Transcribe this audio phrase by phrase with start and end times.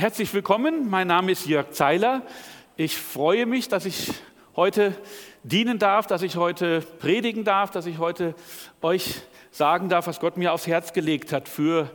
[0.00, 2.22] Herzlich willkommen, mein Name ist Jörg Zeiler.
[2.78, 4.10] Ich freue mich, dass ich
[4.56, 4.94] heute
[5.42, 8.34] dienen darf, dass ich heute predigen darf, dass ich heute
[8.80, 11.90] euch sagen darf, was Gott mir aufs Herz gelegt hat für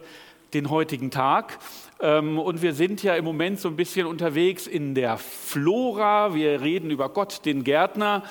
[0.53, 1.57] den heutigen Tag.
[1.99, 6.35] Ähm, und wir sind ja im Moment so ein bisschen unterwegs in der Flora.
[6.35, 8.21] Wir reden über Gott, den Gärtner.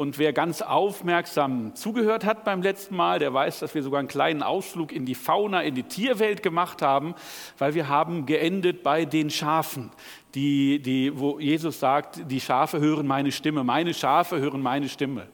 [0.00, 4.08] Und wer ganz aufmerksam zugehört hat beim letzten Mal, der weiß, dass wir sogar einen
[4.08, 7.14] kleinen Ausflug in die Fauna, in die Tierwelt gemacht haben,
[7.58, 9.90] weil wir haben geendet bei den Schafen,
[10.34, 15.26] die, die, wo Jesus sagt, die Schafe hören meine Stimme, meine Schafe hören meine Stimme.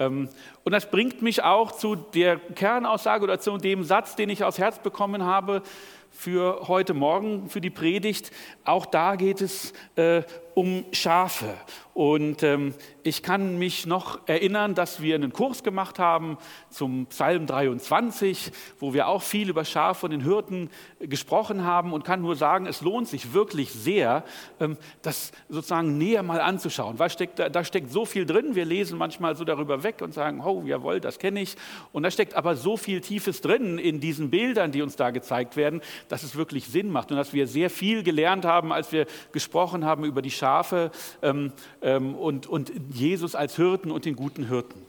[0.00, 0.28] Ähm,
[0.64, 4.58] und das bringt mich auch zu der Kernaussage oder zu dem Satz, den ich aufs
[4.58, 5.62] Herz bekommen habe
[6.10, 8.32] für heute Morgen, für die Predigt.
[8.64, 10.22] Auch da geht es äh,
[10.54, 11.54] um Schafe.
[11.94, 12.72] Und ähm,
[13.02, 16.38] ich kann mich noch erinnern, dass wir einen Kurs gemacht haben
[16.70, 22.04] zum Psalm 23, wo wir auch viel über Schafe und den Hirten gesprochen haben und
[22.04, 24.24] kann nur sagen, es lohnt sich wirklich sehr,
[24.60, 26.98] ähm, das sozusagen näher mal anzuschauen.
[26.98, 28.54] Weil steckt, da, da steckt so viel drin.
[28.54, 31.56] Wir lesen manchmal so darüber weg und sagen, oh, jawohl, das kenne ich.
[31.92, 35.56] Und da steckt aber so viel Tiefes drin in diesen Bildern, die uns da gezeigt
[35.56, 39.06] werden, dass es wirklich Sinn macht und dass wir sehr viel gelernt haben, als wir
[39.32, 40.90] gesprochen haben über die Schafe
[41.22, 41.52] ähm,
[41.82, 44.86] ähm, und, und Jesus als Hirten und den guten Hirten.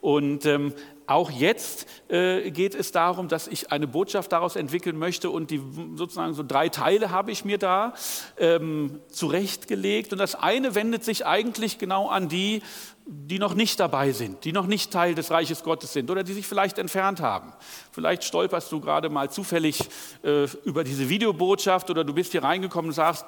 [0.00, 0.72] Und ähm,
[1.06, 5.60] auch jetzt äh, geht es darum, dass ich eine Botschaft daraus entwickeln möchte und die
[5.94, 7.94] sozusagen so drei Teile habe ich mir da
[8.38, 10.12] ähm, zurechtgelegt.
[10.12, 12.62] Und das eine wendet sich eigentlich genau an die,
[13.04, 16.32] die noch nicht dabei sind, die noch nicht Teil des Reiches Gottes sind oder die
[16.32, 17.52] sich vielleicht entfernt haben.
[17.90, 19.80] Vielleicht stolperst du gerade mal zufällig
[20.22, 23.26] äh, über diese Videobotschaft oder du bist hier reingekommen und sagst,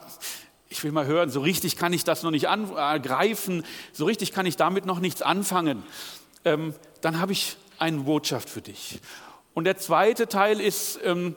[0.68, 4.46] ich will mal hören, so richtig kann ich das noch nicht angreifen, so richtig kann
[4.46, 5.82] ich damit noch nichts anfangen.
[6.44, 9.00] Ähm, dann habe ich eine Botschaft für dich.
[9.52, 11.36] Und der zweite Teil ist, ähm,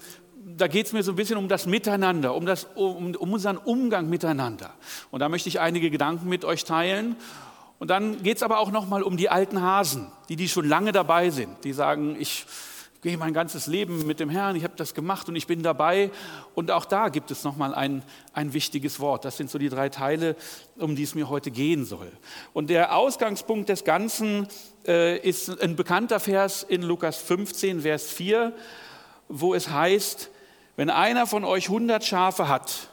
[0.56, 3.58] da geht es mir so ein bisschen um das Miteinander, um, das, um, um unseren
[3.58, 4.74] Umgang miteinander.
[5.12, 7.16] Und da möchte ich einige Gedanken mit euch teilen.
[7.80, 10.92] Und dann geht es aber auch nochmal um die alten Hasen, die, die schon lange
[10.92, 12.46] dabei sind, die sagen, ich
[13.02, 16.12] gehe mein ganzes Leben mit dem Herrn, ich habe das gemacht und ich bin dabei.
[16.56, 18.04] Und auch da gibt es nochmal ein,
[18.34, 19.26] ein wichtiges Wort.
[19.26, 20.36] Das sind so die drei Teile,
[20.78, 22.12] um die es mir heute gehen soll.
[22.54, 24.48] Und der Ausgangspunkt des Ganzen
[24.88, 28.54] äh, ist ein bekannter Vers in Lukas 15, Vers 4,
[29.30, 30.30] wo es heißt,
[30.76, 32.90] wenn einer von euch 100 Schafe hat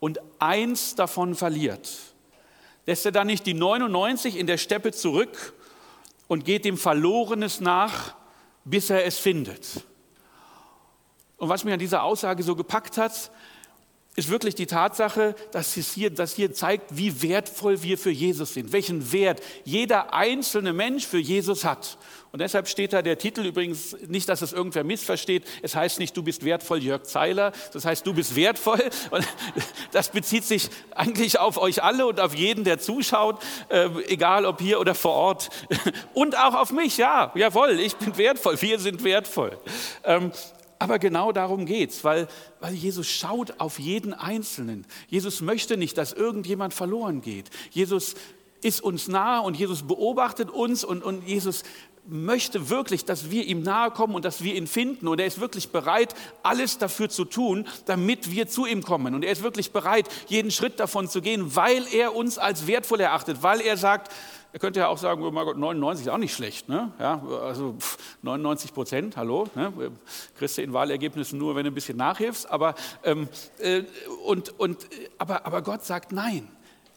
[0.00, 1.88] und eins davon verliert,
[2.86, 5.54] lässt er dann nicht die 99 in der Steppe zurück
[6.26, 8.14] und geht dem Verlorenes nach,
[8.68, 9.84] bis er es findet.
[11.36, 13.30] Und was mir an dieser Aussage so gepackt hat,
[14.18, 18.52] ist wirklich die Tatsache, dass es hier, dass hier zeigt, wie wertvoll wir für Jesus
[18.52, 21.98] sind, welchen Wert jeder einzelne Mensch für Jesus hat.
[22.32, 25.44] Und deshalb steht da der Titel übrigens nicht, dass es irgendwer missversteht.
[25.62, 27.52] Es heißt nicht, du bist wertvoll, Jörg Zeiler.
[27.72, 28.82] Das heißt, du bist wertvoll.
[29.12, 29.24] Und
[29.92, 34.60] das bezieht sich eigentlich auf euch alle und auf jeden, der zuschaut, äh, egal ob
[34.60, 35.48] hier oder vor Ort.
[36.12, 39.56] Und auch auf mich, ja, jawohl, ich bin wertvoll, wir sind wertvoll.
[40.02, 40.32] Ähm,
[40.78, 42.28] aber genau darum geht es, weil,
[42.60, 44.86] weil Jesus schaut auf jeden Einzelnen.
[45.08, 47.50] Jesus möchte nicht, dass irgendjemand verloren geht.
[47.70, 48.14] Jesus
[48.62, 51.62] ist uns nahe und Jesus beobachtet uns und, und Jesus
[52.08, 55.08] möchte wirklich, dass wir ihm nahe kommen und dass wir ihn finden.
[55.08, 59.14] Und er ist wirklich bereit, alles dafür zu tun, damit wir zu ihm kommen.
[59.14, 63.00] Und er ist wirklich bereit, jeden Schritt davon zu gehen, weil er uns als wertvoll
[63.00, 64.10] erachtet, weil er sagt,
[64.52, 66.68] er könnte ja auch sagen, oh mein Gott, 99 ist auch nicht schlecht.
[66.68, 66.92] Ne?
[66.98, 67.76] Ja, also
[68.22, 69.72] 99 Prozent, hallo, ne?
[70.36, 72.50] kriegst du in Wahlergebnissen nur, wenn du ein bisschen nachhilfst.
[72.50, 73.82] Aber, ähm, äh,
[74.24, 74.86] und, und,
[75.18, 76.48] aber, aber Gott sagt nein.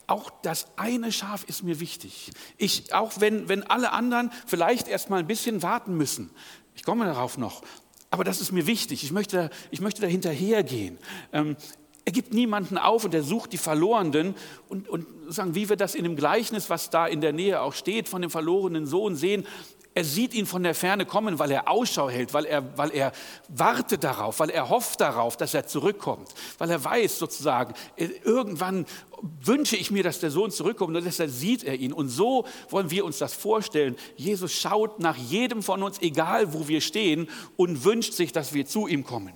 [0.08, 2.32] Auch das eine Schaf ist mir wichtig.
[2.58, 6.32] Ich, auch wenn, wenn alle anderen vielleicht erst mal ein bisschen warten müssen.
[6.76, 7.62] Ich komme darauf noch.
[8.10, 9.04] Aber das ist mir wichtig.
[9.04, 10.98] Ich möchte, ich möchte da hinterhergehen.
[11.32, 11.56] Ähm,
[12.04, 14.36] er gibt niemanden auf und er sucht die Verlorenen.
[14.68, 17.74] Und, und sagen, wie wir das in dem Gleichnis, was da in der Nähe auch
[17.74, 19.46] steht, von dem verlorenen Sohn sehen,
[19.94, 23.12] er sieht ihn von der Ferne kommen, weil er Ausschau hält, weil er, weil er
[23.50, 28.86] wartet darauf, weil er hofft darauf, dass er zurückkommt, weil er weiß sozusagen, äh, irgendwann
[29.22, 31.92] wünsche ich mir, dass der Sohn zurückkommt und deshalb sieht er ihn.
[31.92, 33.98] Und so wollen wir uns das vorstellen.
[34.16, 38.66] Jesus schaut nach jedem von uns, egal wo wir stehen, und wünscht sich, dass wir
[38.66, 39.34] zu ihm kommen.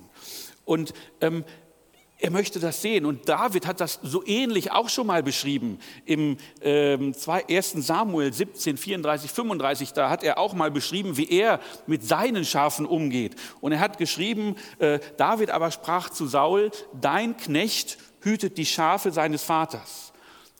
[0.64, 1.44] Und ähm,
[2.18, 3.04] er möchte das sehen.
[3.04, 7.72] Und David hat das so ähnlich auch schon mal beschrieben im ähm, 1.
[7.72, 9.92] Samuel 17, 34, 35.
[9.92, 13.36] Da hat er auch mal beschrieben, wie er mit seinen Schafen umgeht.
[13.60, 19.12] Und er hat geschrieben, äh, David aber sprach zu Saul, dein Knecht hütet die Schafe
[19.12, 20.12] seines Vaters.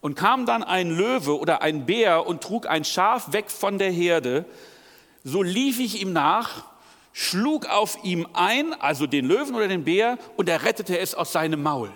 [0.03, 3.91] Und kam dann ein Löwe oder ein Bär und trug ein Schaf weg von der
[3.91, 4.45] Herde,
[5.25, 6.65] so lief ich ihm nach
[7.19, 11.33] schlug auf ihm ein, also den Löwen oder den Bär, und er rettete es aus
[11.33, 11.91] seinem Maul.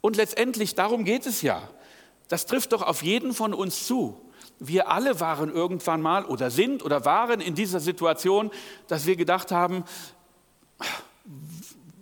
[0.00, 1.62] Und letztendlich darum geht es ja.
[2.26, 4.20] Das trifft doch auf jeden von uns zu.
[4.58, 8.50] Wir alle waren irgendwann mal oder sind oder waren in dieser Situation,
[8.88, 9.84] dass wir gedacht haben,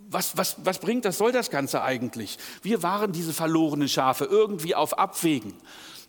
[0.08, 2.38] was, was, was bringt das, soll das Ganze eigentlich?
[2.62, 5.52] Wir waren diese verlorenen Schafe irgendwie auf Abwägen.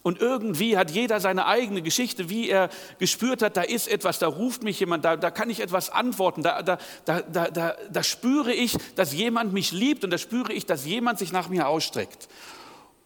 [0.03, 4.27] Und irgendwie hat jeder seine eigene Geschichte, wie er gespürt hat, da ist etwas, da
[4.27, 8.51] ruft mich jemand, da, da kann ich etwas antworten, da, da, da, da, da spüre
[8.51, 12.27] ich, dass jemand mich liebt und da spüre ich, dass jemand sich nach mir ausstreckt.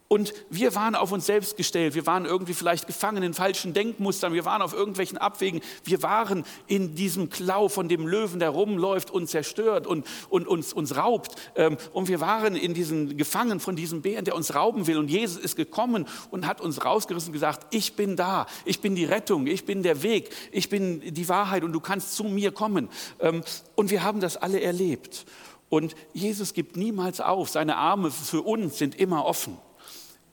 [0.08, 1.96] Und wir waren auf uns selbst gestellt.
[1.96, 4.32] Wir waren irgendwie vielleicht gefangen in falschen Denkmustern.
[4.32, 5.60] Wir waren auf irgendwelchen Abwägen.
[5.82, 10.72] Wir waren in diesem Klau von dem Löwen, der rumläuft und zerstört und, und uns,
[10.72, 11.34] uns raubt.
[11.56, 14.98] Ähm, und wir waren in diesen gefangen von diesem Bären, der uns rauben will.
[14.98, 18.46] Und Jesus ist gekommen und hat uns rausgerissen und gesagt, ich bin da.
[18.64, 19.48] Ich bin die Rettung.
[19.48, 20.30] Ich bin der Weg.
[20.52, 22.88] Ich bin die Wahrheit und du kannst zu mir kommen.
[23.18, 23.42] Ähm,
[23.74, 25.26] und wir haben das alle erlebt.
[25.68, 27.48] Und Jesus gibt niemals auf.
[27.48, 29.58] Seine Arme für uns sind immer offen.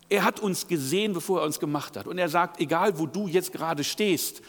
[0.10, 2.08] Er hat uns gesehen, bevor er uns gemacht hat.
[2.08, 4.42] Und er sagt, egal wo du jetzt gerade stehst,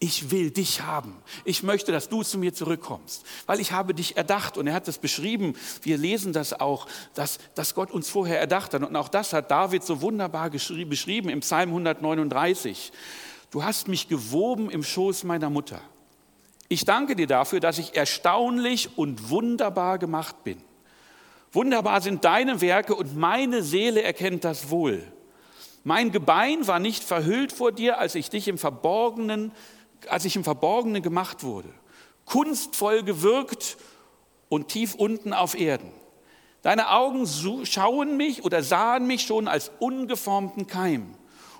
[0.00, 1.16] ich will dich haben.
[1.44, 4.56] Ich möchte, dass du zu mir zurückkommst, weil ich habe dich erdacht.
[4.56, 8.74] Und er hat das beschrieben, wir lesen das auch, dass, dass Gott uns vorher erdacht
[8.74, 8.82] hat.
[8.82, 12.92] Und auch das hat David so wunderbar beschrieben im Psalm 139.
[13.50, 15.80] Du hast mich gewoben im Schoß meiner Mutter.
[16.68, 20.62] Ich danke dir dafür, dass ich erstaunlich und wunderbar gemacht bin.
[21.52, 25.02] Wunderbar sind deine Werke und meine Seele erkennt das wohl.
[25.84, 29.52] Mein Gebein war nicht verhüllt vor dir, als ich dich im Verborgenen,
[30.08, 31.70] als ich im Verborgenen gemacht wurde.
[32.26, 33.78] Kunstvoll gewirkt
[34.48, 35.90] und tief unten auf Erden.
[36.62, 37.26] Deine Augen
[37.64, 41.14] schauen mich oder sahen mich schon als ungeformten Keim.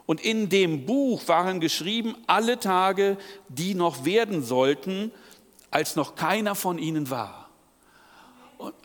[0.04, 3.16] Und in dem Buch waren geschrieben alle Tage,
[3.48, 5.12] die noch werden sollten,
[5.70, 7.47] als noch keiner von ihnen war.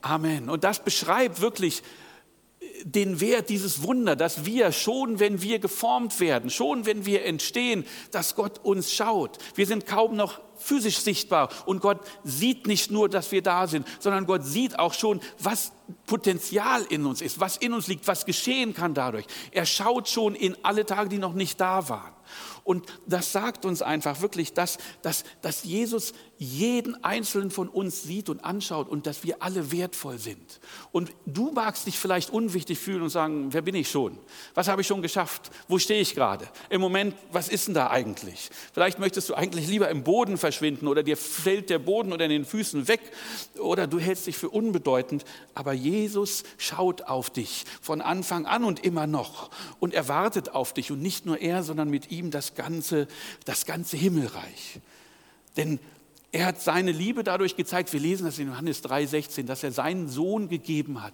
[0.02, 0.50] Amen.
[0.50, 1.84] Und das beschreibt wirklich
[2.84, 7.86] den Wert dieses Wunder, dass wir schon, wenn wir geformt werden, schon wenn wir entstehen,
[8.12, 9.38] dass Gott uns schaut.
[9.56, 13.88] Wir sind kaum noch physisch sichtbar und Gott sieht nicht nur, dass wir da sind,
[14.00, 15.72] sondern Gott sieht auch schon, was
[16.06, 19.26] Potenzial in uns ist, was in uns liegt, was geschehen kann dadurch.
[19.52, 22.14] Er schaut schon in alle Tage, die noch nicht da waren.
[22.64, 28.30] Und das sagt uns einfach wirklich, dass, dass, dass Jesus jeden einzelnen von uns sieht
[28.30, 30.60] und anschaut und dass wir alle wertvoll sind.
[30.92, 34.18] Und du magst dich vielleicht unwichtig fühlen und sagen, wer bin ich schon?
[34.54, 35.52] Was habe ich schon geschafft?
[35.68, 36.48] Wo stehe ich gerade?
[36.70, 38.50] Im Moment, was ist denn da eigentlich?
[38.74, 42.46] Vielleicht möchtest du eigentlich lieber im Boden verschwinden oder dir fällt der Boden unter den
[42.46, 43.02] Füßen weg
[43.60, 45.26] oder du hältst dich für unbedeutend.
[45.54, 50.74] Aber Jesus schaut auf dich von Anfang an und immer noch und er wartet auf
[50.74, 53.08] dich und nicht nur er, sondern mit ihm das ganze,
[53.46, 54.80] das ganze Himmelreich.
[55.58, 55.80] Denn
[56.34, 60.10] er hat seine Liebe dadurch gezeigt, wir lesen das in Johannes 3,16, dass er seinen
[60.10, 61.14] Sohn gegeben hat,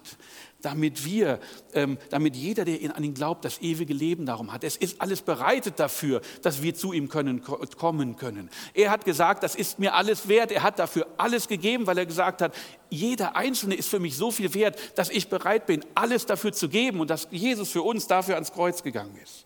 [0.62, 1.40] damit wir,
[1.74, 4.64] ähm, damit jeder, der an ihn glaubt, das ewige Leben darum hat.
[4.64, 8.48] Es ist alles bereitet dafür, dass wir zu ihm können, kommen können.
[8.72, 10.52] Er hat gesagt, das ist mir alles wert.
[10.52, 12.54] Er hat dafür alles gegeben, weil er gesagt hat,
[12.88, 16.70] jeder Einzelne ist für mich so viel wert, dass ich bereit bin, alles dafür zu
[16.70, 19.44] geben und dass Jesus für uns dafür ans Kreuz gegangen ist.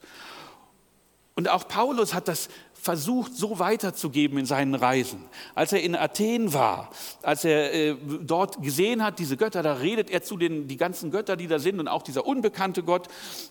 [1.35, 2.49] Und auch Paulus hat das
[2.85, 5.25] versucht, so weiterzugeben in seinen Reisen.
[5.55, 6.91] Als er in Athen war,
[7.23, 11.11] als er äh, dort gesehen hat, diese Götter, da redet er zu den die ganzen
[11.11, 13.09] Götter, die da sind und auch dieser unbekannte Gott,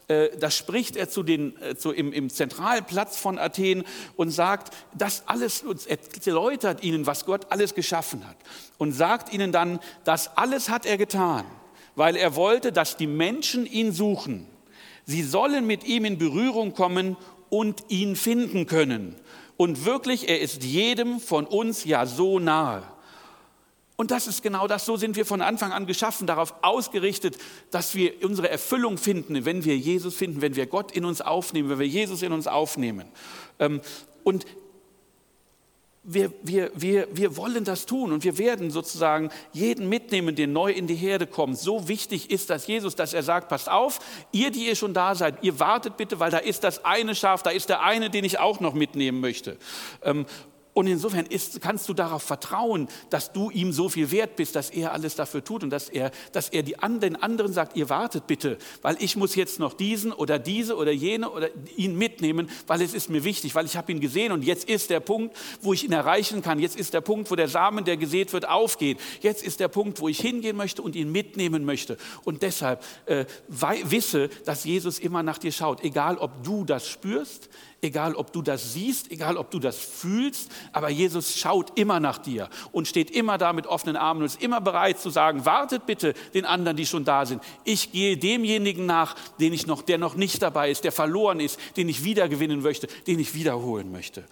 [0.07, 3.85] äh, da spricht er zu den, äh, zu, im, im Zentralplatz von Athen
[4.17, 5.65] und sagt, das alles
[6.23, 8.37] erläutert ihnen, was Gott alles geschaffen hat
[8.77, 11.45] und sagt ihnen dann, das alles hat er getan,
[11.95, 14.45] weil er wollte, dass die Menschen ihn suchen.
[15.05, 17.17] Sie sollen mit ihm in Berührung kommen
[17.53, 19.15] und ihn finden können.
[19.57, 22.83] Und wirklich, er ist jedem von uns ja so nahe.
[23.95, 27.37] Und das ist genau das, so sind wir von Anfang an geschaffen, darauf ausgerichtet,
[27.69, 31.69] dass wir unsere Erfüllung finden, wenn wir Jesus finden, wenn wir Gott in uns aufnehmen,
[31.69, 33.05] wenn wir Jesus in uns aufnehmen.
[33.59, 33.81] Ähm,
[34.23, 34.45] und
[36.03, 40.71] wir, wir, wir, wir wollen das tun und wir werden sozusagen jeden mitnehmen, der neu
[40.71, 41.57] in die Herde kommt.
[41.57, 43.99] So wichtig ist das Jesus, dass er sagt, passt auf,
[44.31, 47.41] ihr, die ihr schon da seid, ihr wartet bitte, weil da ist das eine Schaf,
[47.41, 49.57] da ist der eine, den ich auch noch mitnehmen möchte.
[50.73, 54.71] Und insofern ist, kannst du darauf vertrauen, dass du ihm so viel wert bist, dass
[54.71, 57.89] er alles dafür tut und dass er, dass er die an, den anderen sagt, ihr
[57.89, 62.49] wartet bitte, weil ich muss jetzt noch diesen oder diese oder jene oder ihn mitnehmen,
[62.65, 65.37] weil es ist mir wichtig, weil ich habe ihn gesehen und jetzt ist der Punkt,
[65.61, 66.57] wo ich ihn erreichen kann.
[66.57, 68.99] Jetzt ist der Punkt, wo der Samen, der gesät wird, aufgeht.
[69.21, 71.97] Jetzt ist der Punkt, wo ich hingehen möchte und ihn mitnehmen möchte.
[72.23, 77.49] Und deshalb äh, wisse, dass Jesus immer nach dir schaut, egal ob du das spürst,
[77.83, 82.17] egal ob du das siehst, egal ob du das fühlst, aber Jesus schaut immer nach
[82.17, 85.85] dir und steht immer da mit offenen Armen und ist immer bereit zu sagen, wartet
[85.85, 87.43] bitte den anderen, die schon da sind.
[87.63, 91.59] Ich gehe demjenigen nach, den ich noch, der noch nicht dabei ist, der verloren ist,
[91.77, 94.23] den ich wiedergewinnen möchte, den ich wiederholen möchte.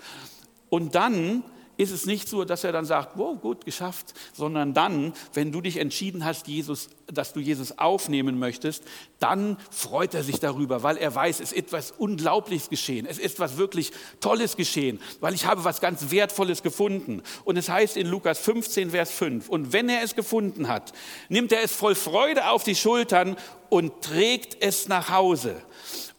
[0.70, 1.44] Und dann
[1.78, 5.62] ist es nicht so, dass er dann sagt, wow, gut, geschafft, sondern dann, wenn du
[5.62, 8.84] dich entschieden hast, Jesus, dass du Jesus aufnehmen möchtest,
[9.20, 13.40] dann freut er sich darüber, weil er weiß, es ist etwas Unglaubliches geschehen, es ist
[13.40, 17.22] was wirklich Tolles geschehen, weil ich habe was ganz Wertvolles gefunden.
[17.46, 20.94] Und es heißt in Lukas 15, Vers 5, und wenn er es gefunden hat,
[21.30, 23.36] nimmt er es voll Freude auf die Schultern
[23.70, 25.56] und trägt es nach Hause.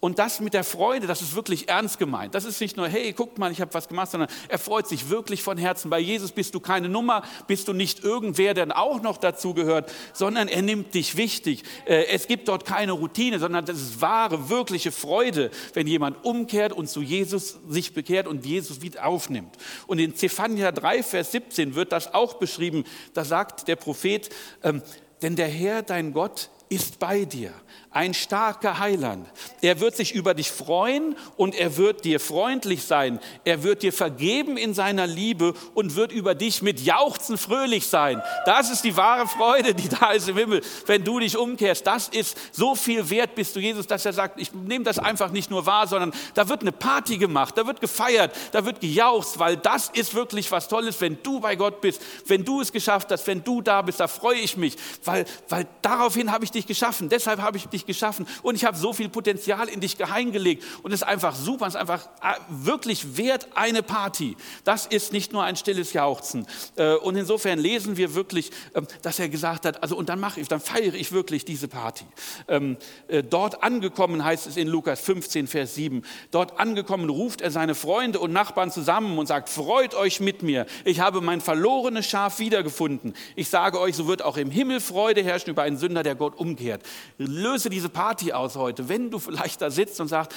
[0.00, 2.34] Und das mit der Freude, das ist wirklich ernst gemeint.
[2.34, 5.10] Das ist nicht nur, hey, guckt mal, ich habe was gemacht, sondern er freut sich
[5.10, 5.90] wirklich von Herzen.
[5.90, 9.92] Bei Jesus bist du keine Nummer, bist du nicht irgendwer, der auch noch dazu gehört,
[10.12, 11.62] sondern er nimmt dich wichtig.
[11.86, 16.72] Äh, es gibt dort keine Routine, sondern das ist wahre, wirkliche Freude, wenn jemand umkehrt
[16.72, 19.56] und zu Jesus sich bekehrt und Jesus wieder aufnimmt.
[19.86, 22.84] Und in Zephania 3, Vers 17 wird das auch beschrieben.
[23.14, 24.30] Da sagt der Prophet,
[24.62, 24.82] ähm,
[25.22, 27.52] denn der Herr, dein Gott, ist bei dir
[27.92, 29.28] ein starker Heiland.
[29.60, 33.20] Er wird sich über dich freuen und er wird dir freundlich sein.
[33.44, 38.22] Er wird dir vergeben in seiner Liebe und wird über dich mit Jauchzen fröhlich sein.
[38.46, 41.86] Das ist die wahre Freude, die da ist im Himmel, wenn du dich umkehrst.
[41.86, 45.30] Das ist so viel wert bist du Jesus, dass er sagt, ich nehme das einfach
[45.30, 49.38] nicht nur wahr, sondern da wird eine Party gemacht, da wird gefeiert, da wird gejauchzt,
[49.38, 53.10] weil das ist wirklich was Tolles, wenn du bei Gott bist, wenn du es geschafft
[53.10, 56.66] hast, wenn du da bist, da freue ich mich, weil, weil daraufhin habe ich dich
[56.66, 59.98] geschaffen, deshalb habe ich dich dich geschaffen und ich habe so viel Potenzial in dich
[60.22, 64.36] hineingelegt und es ist einfach super, es ist einfach äh, wirklich wert eine Party.
[64.64, 66.46] Das ist nicht nur ein stilles Jauchzen.
[66.76, 70.40] Äh, und insofern lesen wir wirklich, ähm, dass er gesagt hat, also und dann mache
[70.40, 72.04] ich, dann feiere ich wirklich diese Party.
[72.48, 72.76] Ähm,
[73.08, 77.74] äh, dort angekommen heißt es in Lukas 15, Vers 7, dort angekommen ruft er seine
[77.74, 82.38] Freunde und Nachbarn zusammen und sagt, freut euch mit mir, ich habe mein verlorenes Schaf
[82.38, 83.14] wiedergefunden.
[83.36, 86.36] Ich sage euch, so wird auch im Himmel Freude herrschen über einen Sünder, der Gott
[86.36, 86.82] umkehrt.
[87.18, 88.88] Löse diese Party aus heute.
[88.88, 90.32] Wenn du vielleicht da sitzt und sagst,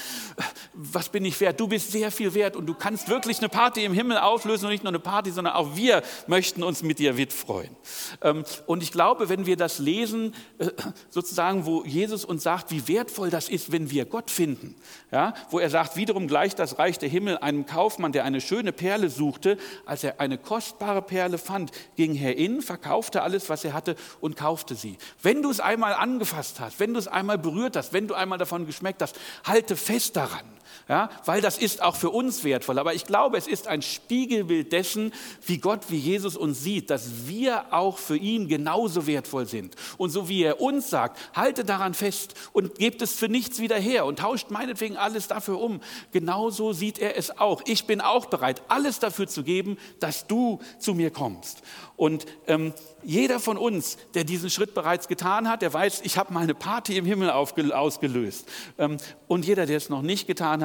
[0.73, 1.59] was bin ich wert?
[1.59, 4.71] Du bist sehr viel wert und du kannst wirklich eine Party im Himmel auflösen und
[4.71, 7.75] nicht nur eine Party, sondern auch wir möchten uns mit dir mitfreuen.
[8.21, 10.69] Ähm, und ich glaube, wenn wir das lesen, äh,
[11.09, 14.75] sozusagen, wo Jesus uns sagt, wie wertvoll das ist, wenn wir Gott finden,
[15.11, 18.71] ja, wo er sagt, wiederum gleich das Reich der Himmel einem Kaufmann, der eine schöne
[18.71, 23.73] Perle suchte, als er eine kostbare Perle fand, ging er in, verkaufte alles, was er
[23.73, 24.97] hatte und kaufte sie.
[25.21, 28.13] Wenn du es einmal angefasst hast, wenn du es einmal einmal berührt hast, wenn du
[28.13, 30.45] einmal davon geschmeckt hast, halte fest daran.
[30.87, 32.79] Ja, weil das ist auch für uns wertvoll.
[32.79, 35.11] Aber ich glaube, es ist ein Spiegelbild dessen,
[35.45, 39.75] wie Gott, wie Jesus uns sieht, dass wir auch für ihn genauso wertvoll sind.
[39.97, 43.77] Und so wie er uns sagt, halte daran fest und gebt es für nichts wieder
[43.77, 45.81] her und tauscht meinetwegen alles dafür um.
[46.11, 47.61] Genauso sieht er es auch.
[47.65, 51.61] Ich bin auch bereit, alles dafür zu geben, dass du zu mir kommst.
[51.97, 56.33] Und ähm, jeder von uns, der diesen Schritt bereits getan hat, der weiß, ich habe
[56.33, 58.49] mal eine Party im Himmel ausgelöst.
[58.77, 60.64] Ähm, und jeder, der es noch nicht getan hat,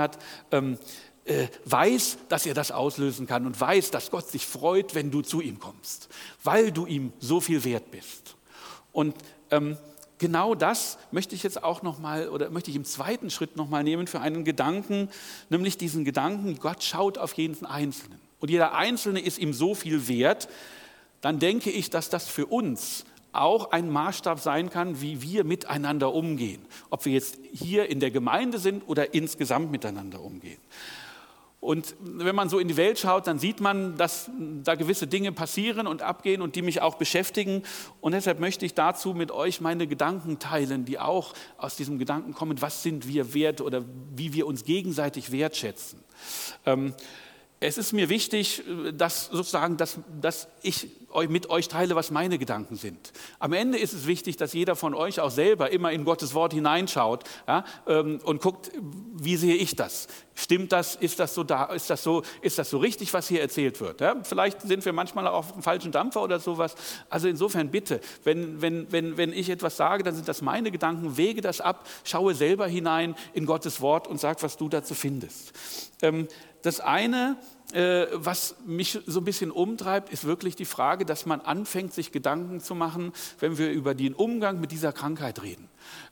[0.50, 0.78] ähm,
[1.24, 5.22] äh, weiß, dass er das auslösen kann und weiß, dass Gott sich freut, wenn du
[5.22, 6.08] zu ihm kommst,
[6.42, 8.36] weil du ihm so viel wert bist.
[8.92, 9.14] Und
[9.50, 9.76] ähm,
[10.18, 13.68] genau das möchte ich jetzt auch noch mal oder möchte ich im zweiten Schritt noch
[13.68, 15.08] mal nehmen für einen Gedanken,
[15.50, 20.08] nämlich diesen Gedanken: Gott schaut auf jeden Einzelnen und jeder Einzelne ist ihm so viel
[20.08, 20.48] wert,
[21.20, 26.12] dann denke ich, dass das für uns auch ein Maßstab sein kann, wie wir miteinander
[26.12, 26.62] umgehen.
[26.90, 30.60] Ob wir jetzt hier in der Gemeinde sind oder insgesamt miteinander umgehen.
[31.60, 34.30] Und wenn man so in die Welt schaut, dann sieht man, dass
[34.64, 37.62] da gewisse Dinge passieren und abgehen und die mich auch beschäftigen.
[38.00, 42.32] Und deshalb möchte ich dazu mit euch meine Gedanken teilen, die auch aus diesem Gedanken
[42.32, 43.84] kommen, was sind wir wert oder
[44.16, 46.02] wie wir uns gegenseitig wertschätzen.
[46.64, 46.94] Ähm,
[47.60, 50.88] es ist mir wichtig, äh, dass sozusagen, dass, dass ich
[51.28, 53.12] mit euch teile, was meine Gedanken sind.
[53.40, 56.54] Am Ende ist es wichtig, dass jeder von euch auch selber immer in Gottes Wort
[56.54, 60.06] hineinschaut ja, ähm, und guckt, wie sehe ich das?
[60.36, 60.94] Stimmt das?
[60.94, 61.64] Ist das so da?
[61.64, 62.22] Ist das so?
[62.40, 64.00] Ist das so richtig, was hier erzählt wird?
[64.00, 64.16] Ja?
[64.22, 66.76] Vielleicht sind wir manchmal auch auf dem falschen Dampfer oder sowas.
[67.08, 71.16] Also insofern bitte, wenn, wenn, wenn, wenn ich etwas sage, dann sind das meine Gedanken.
[71.16, 75.52] Wege das ab, schaue selber hinein in Gottes Wort und sag, was du dazu findest.
[76.02, 76.28] Ähm,
[76.62, 77.36] das eine,
[77.72, 82.12] äh, was mich so ein bisschen umtreibt, ist wirklich die Frage, dass man anfängt, sich
[82.12, 85.68] Gedanken zu machen, wenn wir über den Umgang mit dieser Krankheit reden.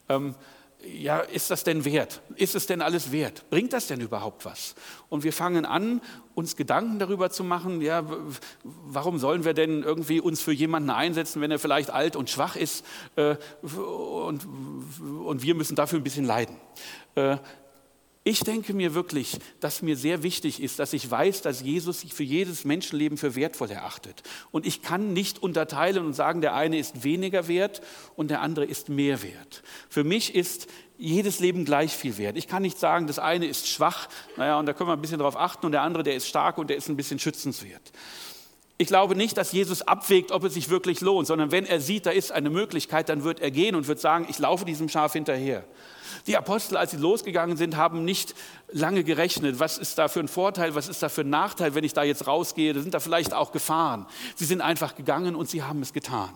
[0.09, 0.35] Ähm,
[0.81, 2.21] ja, ist das denn wert?
[2.37, 3.51] Ist es denn alles wert?
[3.51, 4.77] Bringt das denn überhaupt was?
[5.09, 6.01] Und wir fangen an,
[6.35, 8.05] uns Gedanken darüber zu machen, ja,
[8.63, 12.55] warum sollen wir denn irgendwie uns für jemanden einsetzen, wenn er vielleicht alt und schwach
[12.55, 12.85] ist
[13.17, 14.47] äh, und,
[15.25, 16.57] und wir müssen dafür ein bisschen leiden.
[17.17, 17.39] Äh,
[18.29, 22.13] Ich denke mir wirklich, dass mir sehr wichtig ist, dass ich weiß, dass Jesus sich
[22.13, 24.23] für jedes Menschenleben für wertvoll erachtet.
[24.51, 27.81] Und ich kann nicht unterteilen und sagen, der eine ist weniger wert
[28.17, 29.63] und der andere ist mehr wert.
[29.89, 30.67] Für mich ist
[30.99, 32.37] jedes Leben gleich viel wert.
[32.37, 35.21] Ich kann nicht sagen, das eine ist schwach, naja, und da können wir ein bisschen
[35.21, 37.93] drauf achten, und der andere, der ist stark und der ist ein bisschen schützenswert.
[38.77, 42.05] Ich glaube nicht, dass Jesus abwägt, ob es sich wirklich lohnt, sondern wenn er sieht,
[42.05, 45.15] da ist eine Möglichkeit, dann wird er gehen und wird sagen, ich laufe diesem Schaf
[45.15, 45.65] hinterher.
[46.27, 48.35] Die Apostel, als sie losgegangen sind, haben nicht
[48.71, 49.59] lange gerechnet.
[49.61, 52.03] Was ist da für ein Vorteil, was ist da für ein Nachteil, wenn ich da
[52.03, 52.73] jetzt rausgehe?
[52.73, 54.07] Da sind da vielleicht auch Gefahren.
[54.37, 56.31] Sie sind einfach gegangen und sie haben es getan.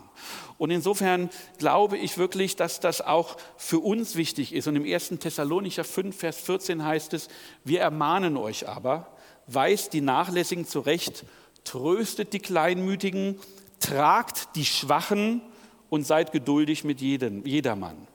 [0.59, 4.69] Und insofern glaube ich wirklich, dass das auch für uns wichtig ist.
[4.69, 5.09] Und im 1.
[5.21, 7.29] Thessalonicher 5, Vers 14 heißt es,
[7.65, 9.09] wir ermahnen euch aber,
[9.47, 11.25] weist die Nachlässigen zurecht,
[11.65, 13.39] tröstet die Kleinmütigen,
[13.81, 15.43] tragt die Schwachen
[15.91, 18.07] und seid geduldig mit jedem, jedermann.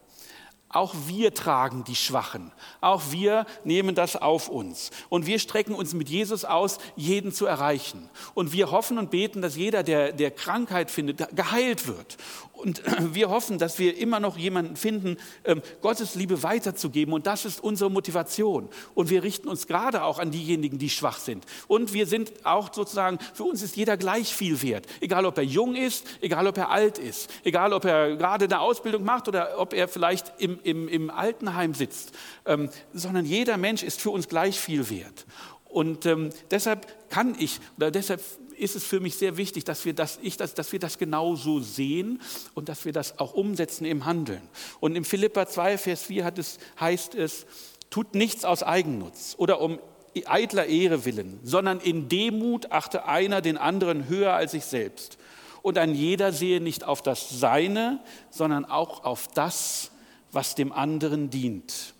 [0.70, 2.52] Auch wir tragen die Schwachen.
[2.82, 4.92] Auch wir nehmen das auf uns.
[5.08, 8.10] Und wir strecken uns mit Jesus aus, jeden zu erreichen.
[8.34, 12.18] Und wir hoffen und beten, dass jeder, der, der Krankheit findet, geheilt wird.
[12.52, 12.82] Und
[13.14, 17.14] wir hoffen, dass wir immer noch jemanden finden, ähm, Gottes Liebe weiterzugeben.
[17.14, 18.68] Und das ist unsere Motivation.
[18.94, 21.46] Und wir richten uns gerade auch an diejenigen, die schwach sind.
[21.68, 24.86] Und wir sind auch sozusagen, für uns ist jeder gleich viel wert.
[25.00, 28.60] Egal, ob er jung ist, egal, ob er alt ist, egal, ob er gerade eine
[28.60, 30.34] Ausbildung macht oder ob er vielleicht
[30.64, 32.12] im, im, im Altenheim sitzt.
[32.46, 35.26] Ähm, sondern jeder Mensch ist für uns gleich viel wert.
[35.66, 38.22] Und ähm, deshalb kann ich, oder deshalb
[38.58, 41.60] ist es für mich sehr wichtig, dass wir das, ich das, dass wir das genauso
[41.60, 42.22] sehen
[42.54, 44.42] und dass wir das auch umsetzen im Handeln.
[44.80, 47.46] Und im Philippa 2, Vers 4 hat es, heißt es,
[47.90, 49.80] tut nichts aus Eigennutz oder um
[50.26, 55.18] eitler Ehre willen, sondern in Demut achte einer den anderen höher als sich selbst.
[55.62, 58.00] Und ein jeder sehe nicht auf das Seine,
[58.32, 59.92] sondern auch auf das,
[60.32, 61.94] was dem anderen dient.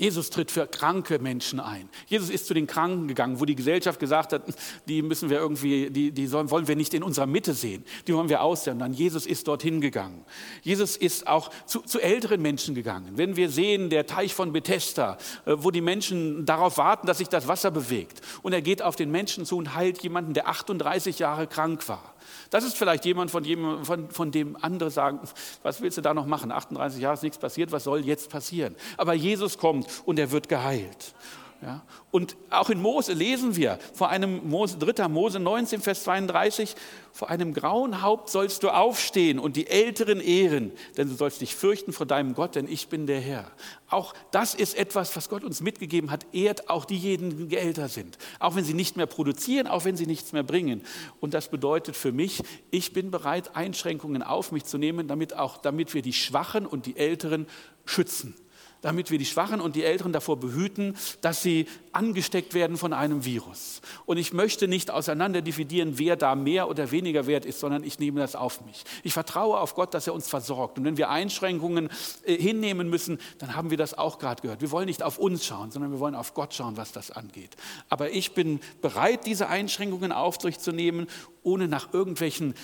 [0.00, 1.90] Jesus tritt für kranke Menschen ein.
[2.06, 4.42] Jesus ist zu den Kranken gegangen, wo die Gesellschaft gesagt hat,
[4.88, 8.14] die müssen wir irgendwie, die, die sollen, wollen wir nicht in unserer Mitte sehen, die
[8.14, 8.94] wollen wir aussondern.
[8.94, 10.24] Jesus ist dorthin gegangen.
[10.62, 13.12] Jesus ist auch zu, zu älteren Menschen gegangen.
[13.16, 17.28] Wenn wir sehen, der Teich von Bethesda, äh, wo die Menschen darauf warten, dass sich
[17.28, 21.18] das Wasser bewegt, und er geht auf den Menschen zu und heilt jemanden, der 38
[21.18, 22.09] Jahre krank war.
[22.50, 25.20] Das ist vielleicht jemand, von, jedem, von, von dem andere sagen,
[25.62, 26.52] was willst du da noch machen?
[26.52, 28.76] 38 Jahre ist nichts passiert, was soll jetzt passieren?
[28.96, 31.14] Aber Jesus kommt und er wird geheilt.
[31.62, 31.82] Ja?
[32.10, 35.08] Und auch in Mose lesen wir vor einem Mose, 3.
[35.08, 36.74] Mose 19, Vers 32,
[37.12, 41.54] vor einem grauen Haupt sollst du aufstehen und die Älteren ehren, denn du sollst dich
[41.54, 43.50] fürchten vor deinem Gott, denn ich bin der Herr.
[43.90, 48.16] Auch das ist etwas, was Gott uns mitgegeben hat, ehrt auch diejenigen, die älter sind.
[48.38, 50.82] Auch wenn sie nicht mehr produzieren, auch wenn sie nichts mehr bringen.
[51.20, 55.58] Und das bedeutet für mich, ich bin bereit, Einschränkungen auf mich zu nehmen, damit, auch,
[55.58, 57.46] damit wir die Schwachen und die Älteren
[57.84, 58.34] schützen
[58.82, 63.24] damit wir die Schwachen und die Älteren davor behüten, dass sie angesteckt werden von einem
[63.24, 63.80] Virus.
[64.06, 67.98] Und ich möchte nicht auseinander dividieren, wer da mehr oder weniger wert ist, sondern ich
[67.98, 68.84] nehme das auf mich.
[69.02, 70.78] Ich vertraue auf Gott, dass er uns versorgt.
[70.78, 71.90] Und wenn wir Einschränkungen
[72.24, 74.60] äh, hinnehmen müssen, dann haben wir das auch gerade gehört.
[74.60, 77.56] Wir wollen nicht auf uns schauen, sondern wir wollen auf Gott schauen, was das angeht.
[77.88, 81.06] Aber ich bin bereit, diese Einschränkungen auf sich zu nehmen,
[81.42, 82.54] ohne nach irgendwelchen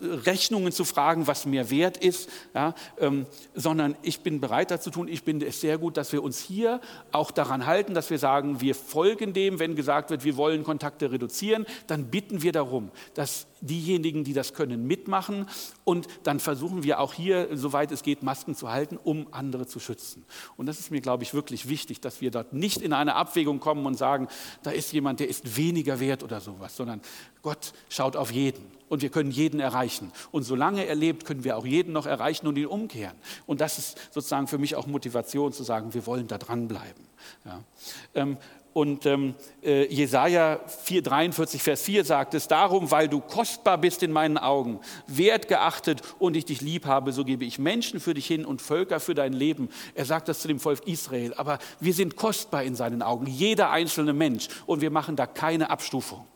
[0.00, 5.08] Rechnungen zu fragen, was mir wert ist, ja, ähm, sondern ich bin bereit dazu tun.
[5.08, 6.80] Ich finde es sehr gut, dass wir uns hier
[7.12, 11.12] auch daran halten, dass wir sagen, wir folgen dem, wenn gesagt wird, wir wollen Kontakte
[11.12, 15.48] reduzieren, dann bitten wir darum, dass diejenigen, die das können, mitmachen
[15.84, 19.80] und dann versuchen wir auch hier, soweit es geht, Masken zu halten, um andere zu
[19.80, 20.24] schützen.
[20.56, 23.60] Und das ist mir, glaube ich, wirklich wichtig, dass wir dort nicht in eine Abwägung
[23.60, 24.28] kommen und sagen,
[24.62, 27.00] da ist jemand, der ist weniger wert oder sowas, sondern
[27.42, 30.12] Gott schaut auf jeden und wir können jeden erreichen.
[30.32, 33.16] Und solange er lebt, können wir auch jeden noch erreichen und ihn umkehren.
[33.46, 37.06] Und das ist sozusagen für mich auch Motivation zu sagen, wir wollen da dranbleiben.
[37.44, 38.36] Ja.
[38.72, 44.02] Und ähm, äh, Jesaja 4, 43, Vers 4 sagt es: Darum, weil du kostbar bist
[44.02, 48.26] in meinen Augen, wertgeachtet und ich dich lieb habe, so gebe ich Menschen für dich
[48.26, 49.68] hin und Völker für dein Leben.
[49.94, 51.34] Er sagt das zu dem Volk Israel.
[51.36, 54.48] Aber wir sind kostbar in seinen Augen, jeder einzelne Mensch.
[54.66, 56.26] Und wir machen da keine Abstufung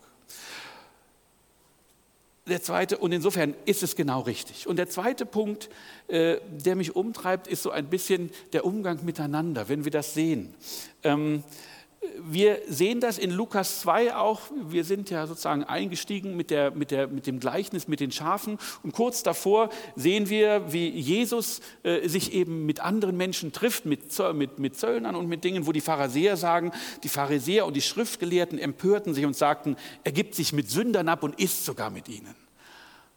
[2.48, 4.68] der zweite, und insofern ist es genau richtig.
[4.68, 5.68] Und der zweite Punkt,
[6.06, 10.54] äh, der mich umtreibt, ist so ein bisschen der Umgang miteinander, wenn wir das sehen.
[11.02, 11.42] Ähm,
[12.18, 14.42] wir sehen das in Lukas 2 auch.
[14.68, 18.58] Wir sind ja sozusagen eingestiegen mit, der, mit, der, mit dem Gleichnis mit den Schafen.
[18.82, 24.18] Und kurz davor sehen wir, wie Jesus äh, sich eben mit anderen Menschen trifft, mit,
[24.34, 28.58] mit, mit Zöllnern und mit Dingen, wo die Pharisäer sagen, die Pharisäer und die Schriftgelehrten
[28.58, 32.45] empörten sich und sagten, er gibt sich mit Sündern ab und isst sogar mit ihnen.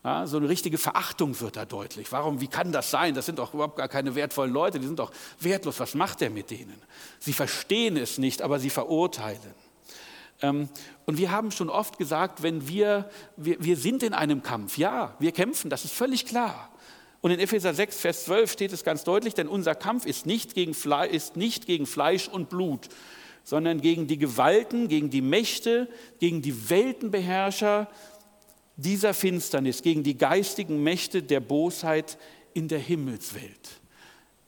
[0.04, 2.12] Ja, so eine richtige Verachtung wird da deutlich.
[2.12, 3.16] Warum, wie kann das sein?
[3.16, 5.80] Das sind doch überhaupt gar keine wertvollen Leute, die sind doch wertlos.
[5.80, 6.82] Was macht er mit denen?
[7.20, 9.40] Sie verstehen es nicht, aber sie verurteilen.
[10.42, 10.70] Ähm,
[11.06, 15.16] und wir haben schon oft gesagt, wenn wir, wir, wir sind in einem Kampf, ja,
[15.20, 16.70] wir kämpfen, das ist völlig klar.
[17.22, 20.54] Und in Epheser 6, Vers 12 steht es ganz deutlich, denn unser Kampf ist nicht
[20.56, 22.88] gegen, Fle ist nicht gegen Fleisch und Blut,
[23.44, 27.90] sondern gegen die Gewalten, gegen die Mächte, gegen die Weltenbeherrscher,
[28.82, 32.18] dieser Finsternis, gegen die geistigen Mächte der Bosheit
[32.54, 33.80] in der Himmelswelt.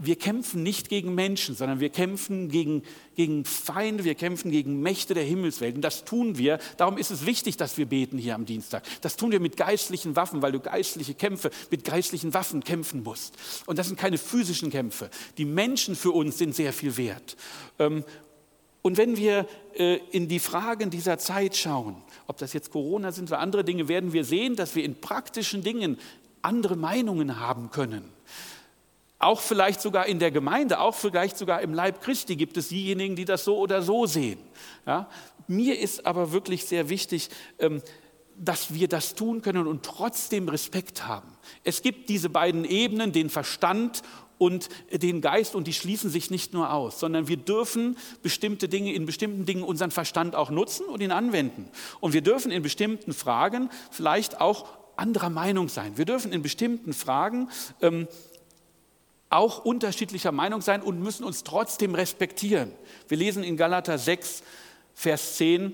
[0.03, 2.81] Wir kämpfen nicht gegen Menschen, sondern wir kämpfen gegen,
[3.15, 5.75] gegen Feinde, wir kämpfen gegen Mächte der Himmelswelt.
[5.75, 6.57] Und das tun wir.
[6.77, 8.83] Darum ist es wichtig, dass wir beten hier am Dienstag.
[9.01, 13.35] Das tun wir mit geistlichen Waffen, weil du geistliche Kämpfe mit geistlichen Waffen kämpfen musst.
[13.67, 15.11] Und das sind keine physischen Kämpfe.
[15.37, 17.37] Die Menschen für uns sind sehr viel wert.
[18.81, 23.29] Und wenn wir äh, in die Fragen dieser Zeit schauen, ob das jetzt Corona sind
[23.29, 25.99] oder andere Dinge, werden wir sehen, dass wir in praktischen Dingen
[26.41, 28.11] andere Meinungen haben können.
[29.19, 33.15] Auch vielleicht sogar in der Gemeinde, auch vielleicht sogar im Leib Christi gibt es diejenigen,
[33.15, 34.39] die das so oder so sehen.
[34.87, 35.07] Ja?
[35.47, 37.83] Mir ist aber wirklich sehr wichtig, ähm,
[38.35, 41.31] dass wir das tun können und trotzdem Respekt haben.
[41.63, 44.01] Es gibt diese beiden Ebenen, den Verstand
[44.41, 48.91] und den Geist und die schließen sich nicht nur aus, sondern wir dürfen bestimmte Dinge,
[48.91, 51.69] in bestimmten Dingen unseren Verstand auch nutzen und ihn anwenden.
[51.99, 55.95] Und wir dürfen in bestimmten Fragen vielleicht auch anderer Meinung sein.
[55.95, 57.49] Wir dürfen in bestimmten Fragen
[57.83, 58.07] ähm,
[59.29, 62.71] auch unterschiedlicher Meinung sein und müssen uns trotzdem respektieren.
[63.09, 64.41] Wir lesen in Galater 6,
[64.95, 65.73] Vers 10,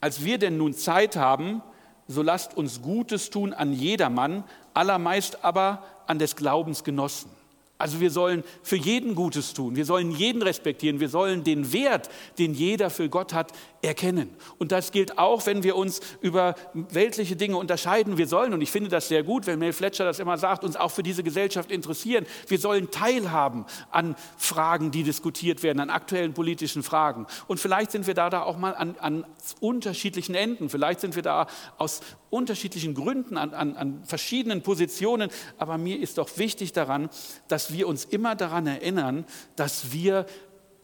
[0.00, 1.60] als wir denn nun Zeit haben,
[2.08, 7.41] so lasst uns Gutes tun an jedermann, allermeist aber an des Glaubens Genossen.
[7.82, 12.08] Also wir sollen für jeden Gutes tun, wir sollen jeden respektieren, wir sollen den Wert,
[12.38, 14.30] den jeder für Gott hat, erkennen.
[14.58, 18.16] Und das gilt auch, wenn wir uns über weltliche Dinge unterscheiden.
[18.16, 20.76] Wir sollen, und ich finde das sehr gut, wenn Mel Fletcher das immer sagt, uns
[20.76, 22.24] auch für diese Gesellschaft interessieren.
[22.46, 27.26] Wir sollen teilhaben an Fragen, die diskutiert werden, an aktuellen politischen Fragen.
[27.48, 29.26] Und vielleicht sind wir da, da auch mal an, an
[29.58, 30.68] unterschiedlichen Enden.
[30.68, 35.28] Vielleicht sind wir da aus unterschiedlichen Gründen an, an, an verschiedenen Positionen.
[35.58, 37.10] Aber mir ist doch wichtig daran,
[37.48, 39.24] dass wir uns immer daran erinnern,
[39.56, 40.26] dass wir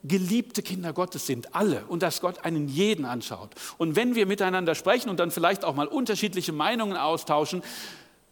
[0.05, 3.51] geliebte Kinder Gottes sind, alle, und dass Gott einen jeden anschaut.
[3.79, 7.63] Und wenn wir miteinander sprechen und dann vielleicht auch mal unterschiedliche Meinungen austauschen,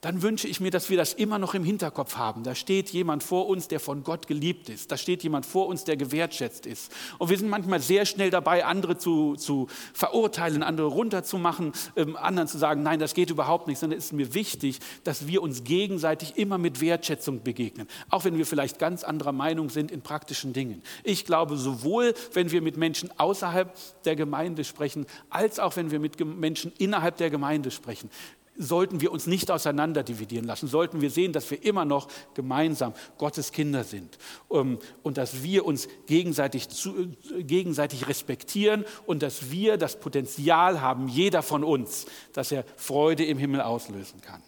[0.03, 2.43] dann wünsche ich mir, dass wir das immer noch im Hinterkopf haben.
[2.43, 4.93] Da steht jemand vor uns, der von Gott geliebt ist.
[4.93, 6.93] Da steht jemand vor uns, der gewertschätzt ist.
[7.19, 12.47] Und wir sind manchmal sehr schnell dabei, andere zu, zu verurteilen, andere runterzumachen, ähm, anderen
[12.47, 13.79] zu sagen, nein, das geht überhaupt nicht.
[13.79, 17.89] Sondern es ist mir wichtig, dass wir uns gegenseitig immer mit Wertschätzung begegnen.
[18.11, 20.83] Auch wenn wir vielleicht ganz anderer Meinung sind in praktischen Dingen.
[21.05, 26.01] Ich glaube, sowohl wenn wir mit Menschen außerhalb der Gemeinde sprechen, als auch wenn wir
[26.01, 28.11] mit Menschen innerhalb der Gemeinde sprechen
[28.59, 33.53] sollten wir uns nicht auseinanderdividieren lassen, sollten wir sehen, dass wir immer noch gemeinsam Gottes
[33.53, 34.19] Kinder sind
[34.51, 41.09] ähm, und dass wir uns gegenseitig, zu, gegenseitig respektieren und dass wir das Potenzial haben,
[41.09, 44.43] jeder von uns, dass er Freude im Himmel auslösen kann.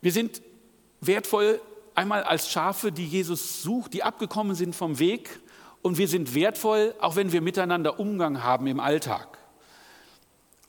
[0.00, 0.42] Wir sind
[1.00, 1.60] wertvoll
[1.94, 5.40] einmal als Schafe, die Jesus sucht, die abgekommen sind vom Weg
[5.82, 9.38] und wir sind wertvoll, auch wenn wir miteinander Umgang haben im Alltag.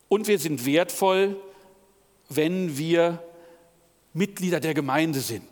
[0.10, 1.38] Und wir sind wertvoll,
[2.30, 3.24] wenn wir
[4.14, 5.48] Mitglieder der Gemeinde sind,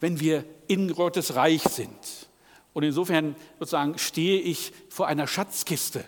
[0.00, 2.28] wenn wir in Gottes Reich sind.
[2.72, 6.04] Und insofern sozusagen stehe ich vor einer Schatzkiste.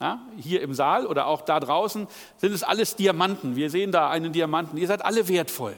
[0.00, 2.06] Ja, hier im Saal oder auch da draußen
[2.38, 3.54] sind es alles Diamanten.
[3.54, 4.78] Wir sehen da einen Diamanten.
[4.78, 5.76] Ihr seid alle wertvoll.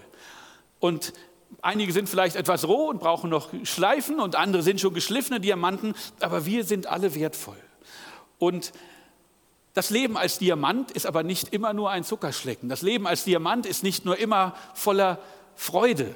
[0.79, 1.12] Und
[1.61, 5.94] einige sind vielleicht etwas roh und brauchen noch Schleifen und andere sind schon geschliffene Diamanten,
[6.20, 7.57] aber wir sind alle wertvoll.
[8.38, 8.72] Und
[9.74, 12.68] das Leben als Diamant ist aber nicht immer nur ein Zuckerschlecken.
[12.68, 15.18] Das Leben als Diamant ist nicht nur immer voller
[15.54, 16.14] Freude.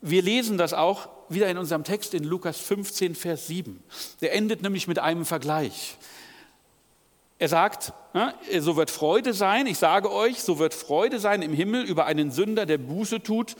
[0.00, 3.82] Wir lesen das auch wieder in unserem Text in Lukas 15, Vers 7.
[4.20, 5.96] Der endet nämlich mit einem Vergleich.
[7.38, 7.92] Er sagt,
[8.60, 12.30] so wird Freude sein, ich sage euch, so wird Freude sein im Himmel über einen
[12.30, 13.56] Sünder, der Buße tut,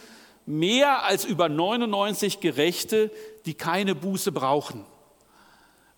[0.46, 3.11] mehr als über 99 Gerechte,
[3.46, 4.87] die keine Buße brauchen.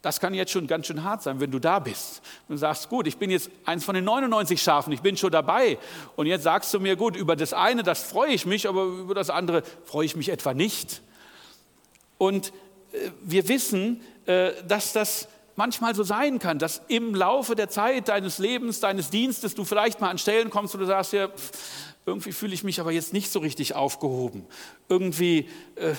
[0.06, 2.22] Das kann jetzt schon ganz schön hart sein, wenn du da bist.
[2.48, 5.78] Du sagst, gut, ich bin jetzt eins von den 99 Schafen, ich bin schon dabei.
[6.14, 9.16] Und jetzt sagst du mir, gut, über das eine, das freue ich mich, aber über
[9.16, 11.02] das andere freue ich mich etwa nicht.
[12.18, 12.52] Und
[12.92, 18.06] äh, wir wissen, äh, dass das manchmal so sein kann, dass im Laufe der Zeit
[18.06, 21.30] deines Lebens, deines Dienstes, du vielleicht mal an Stellen kommst, wo du sagst, ja,
[22.06, 24.46] irgendwie fühle ich mich aber jetzt nicht so richtig aufgehoben.
[24.88, 25.94] Irgendwie, äh,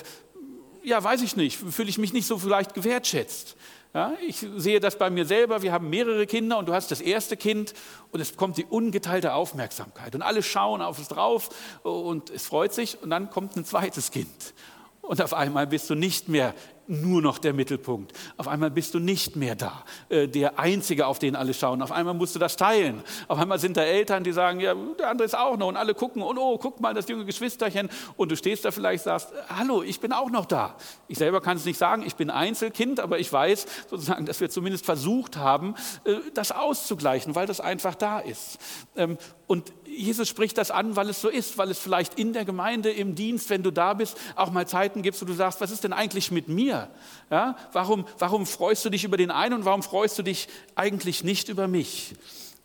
[0.82, 3.54] ja, weiß ich nicht, fühle ich mich nicht so vielleicht gewertschätzt.
[3.94, 5.62] Ja, ich sehe das bei mir selber.
[5.62, 7.72] Wir haben mehrere Kinder und du hast das erste Kind
[8.12, 11.48] und es kommt die ungeteilte Aufmerksamkeit und alle schauen auf es drauf
[11.82, 14.54] und es freut sich und dann kommt ein zweites Kind
[15.00, 16.54] und auf einmal bist du nicht mehr
[16.88, 18.12] nur noch der Mittelpunkt.
[18.36, 21.82] Auf einmal bist du nicht mehr da, äh, der Einzige, auf den alle schauen.
[21.82, 23.02] Auf einmal musst du das teilen.
[23.28, 25.94] Auf einmal sind da Eltern, die sagen, ja, der andere ist auch noch und alle
[25.94, 27.90] gucken und oh, guck mal, das junge Geschwisterchen.
[28.16, 30.76] Und du stehst da vielleicht sagst, hallo, ich bin auch noch da.
[31.06, 34.48] Ich selber kann es nicht sagen, ich bin Einzelkind, aber ich weiß sozusagen, dass wir
[34.50, 35.74] zumindest versucht haben,
[36.04, 38.58] äh, das auszugleichen, weil das einfach da ist.
[38.96, 42.44] Ähm, und Jesus spricht das an, weil es so ist, weil es vielleicht in der
[42.44, 45.70] Gemeinde, im Dienst, wenn du da bist, auch mal Zeiten gibt, wo du sagst, was
[45.70, 46.88] ist denn eigentlich mit mir?
[47.30, 51.24] Ja, warum, warum freust du dich über den einen und warum freust du dich eigentlich
[51.24, 52.14] nicht über mich?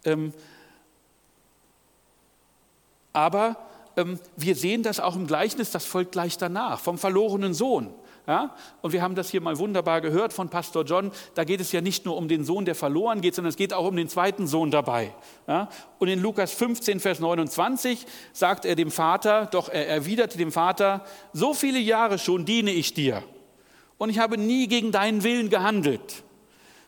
[0.06, 0.34] Ähm,
[3.14, 3.58] aber
[3.96, 7.94] ähm, wir sehen das auch im Gleichnis, das folgt gleich danach, vom verlorenen Sohn.
[8.28, 8.56] Ja?
[8.82, 11.12] Und wir haben das hier mal wunderbar gehört von Pastor John.
[11.36, 13.74] Da geht es ja nicht nur um den Sohn, der verloren geht, sondern es geht
[13.74, 15.14] auch um den zweiten Sohn dabei.
[15.48, 15.70] Ja?
[16.00, 21.04] Und in Lukas 15, Vers 29 sagt er dem Vater, doch er erwiderte dem Vater,
[21.34, 23.24] so viele Jahre schon diene ich dir
[23.98, 26.24] und ich habe nie gegen deinen Willen gehandelt.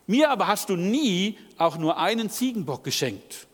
[0.08, 3.48] Mir aber hast du nie auch nur einen Ziegenbock geschenkt.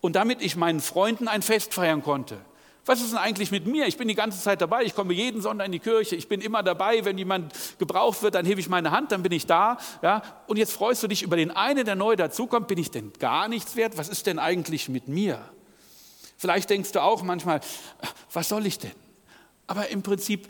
[0.00, 2.38] Und damit ich meinen Freunden ein Fest feiern konnte.
[2.90, 3.86] Was ist denn eigentlich mit mir?
[3.86, 4.82] Ich bin die ganze Zeit dabei.
[4.82, 6.16] Ich komme jeden Sonntag in die Kirche.
[6.16, 7.04] Ich bin immer dabei.
[7.04, 9.78] Wenn jemand gebraucht wird, dann hebe ich meine Hand, dann bin ich da.
[10.02, 10.22] Ja?
[10.48, 12.66] Und jetzt freust du dich über den einen, der neu dazukommt.
[12.66, 13.96] Bin ich denn gar nichts wert?
[13.96, 15.40] Was ist denn eigentlich mit mir?
[16.36, 17.60] Vielleicht denkst du auch manchmal,
[18.32, 18.90] was soll ich denn?
[19.68, 20.48] Aber im Prinzip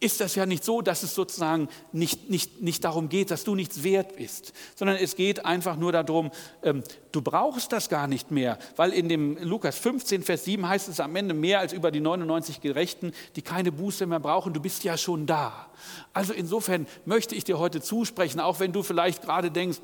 [0.00, 3.54] ist das ja nicht so, dass es sozusagen nicht, nicht, nicht darum geht, dass du
[3.54, 6.30] nichts wert bist, sondern es geht einfach nur darum,
[6.62, 6.82] ähm,
[7.12, 11.00] du brauchst das gar nicht mehr, weil in dem Lukas 15, Vers 7 heißt es
[11.00, 14.84] am Ende mehr als über die 99 Gerechten, die keine Buße mehr brauchen, du bist
[14.84, 15.70] ja schon da.
[16.12, 19.78] Also insofern möchte ich dir heute zusprechen, auch wenn du vielleicht gerade denkst,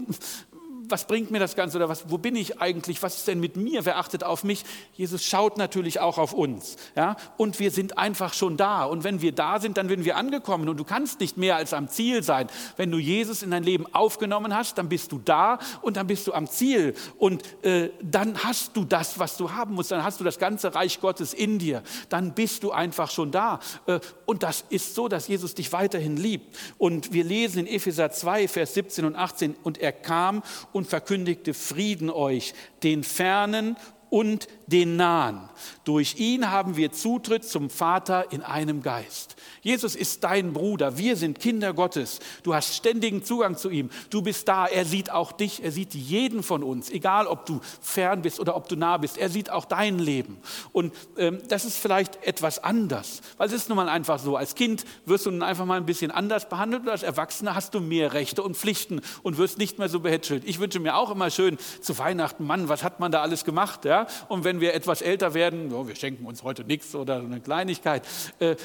[0.89, 3.03] was bringt mir das Ganze oder was, wo bin ich eigentlich?
[3.03, 3.85] Was ist denn mit mir?
[3.85, 4.65] Wer achtet auf mich?
[4.95, 6.77] Jesus schaut natürlich auch auf uns.
[6.95, 7.17] Ja?
[7.37, 8.85] Und wir sind einfach schon da.
[8.85, 10.69] Und wenn wir da sind, dann sind wir angekommen.
[10.69, 12.49] Und du kannst nicht mehr als am Ziel sein.
[12.77, 16.27] Wenn du Jesus in dein Leben aufgenommen hast, dann bist du da und dann bist
[16.27, 16.95] du am Ziel.
[17.19, 19.91] Und äh, dann hast du das, was du haben musst.
[19.91, 21.83] Dann hast du das ganze Reich Gottes in dir.
[22.09, 23.61] Dann bist du einfach schon da.
[23.87, 26.57] Äh, und das ist so, dass Jesus dich weiterhin liebt.
[26.79, 30.43] Und wir lesen in Epheser 2, Vers 17 und 18, und er kam
[30.77, 33.77] und verkündigte Frieden euch, den fernen
[34.11, 35.49] und den nahen.
[35.85, 39.37] Durch ihn haben wir Zutritt zum Vater in einem Geist.
[39.63, 40.97] Jesus ist dein Bruder.
[40.99, 42.21] Wir sind Kinder Gottes.
[42.43, 43.91] Du hast ständigen Zugang zu ihm.
[44.11, 44.67] Du bist da.
[44.67, 45.65] Er sieht auch dich.
[45.65, 46.91] Er sieht jeden von uns.
[46.91, 49.19] Egal, ob du fern bist oder ob du nah bist.
[49.19, 50.39] Er sieht auch dein Leben.
[50.73, 53.23] Und ähm, das ist vielleicht etwas anders.
[53.39, 54.37] Weil es ist nun mal einfach so.
[54.37, 56.83] Als Kind wirst du nun einfach mal ein bisschen anders behandelt.
[56.83, 60.45] Und als Erwachsener hast du mehr Rechte und Pflichten und wirst nicht mehr so behätschelt.
[60.47, 63.85] Ich wünsche mir auch immer schön zu Weihnachten, Mann, was hat man da alles gemacht?
[63.85, 64.07] Ja?
[64.29, 68.03] Und wenn wir etwas älter werden, oh, wir schenken uns heute nichts oder eine Kleinigkeit.
[68.39, 68.57] Äh,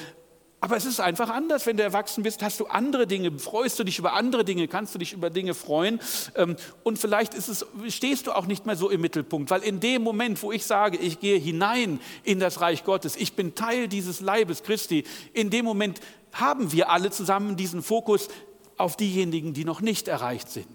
[0.62, 1.66] aber es ist einfach anders.
[1.66, 4.94] Wenn du erwachsen bist, hast du andere Dinge, freust du dich über andere Dinge, kannst
[4.94, 5.98] du dich über Dinge freuen.
[6.36, 10.02] Ähm, und vielleicht es, stehst du auch nicht mehr so im Mittelpunkt, weil in dem
[10.02, 14.20] Moment, wo ich sage, ich gehe hinein in das Reich Gottes, ich bin Teil dieses
[14.20, 15.02] Leibes Christi,
[15.32, 16.00] in dem Moment
[16.30, 18.28] haben wir alle zusammen diesen Fokus
[18.76, 20.66] auf diejenigen, die noch nicht erreicht sind.